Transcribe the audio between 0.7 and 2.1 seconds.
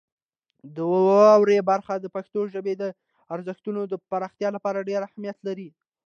د واورئ برخه د